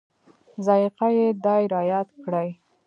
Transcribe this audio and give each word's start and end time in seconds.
ذایقه 0.65 1.07
یې 1.17 1.27
دای 1.45 1.63
رایاد 1.73 2.07
کړي. 2.23 2.49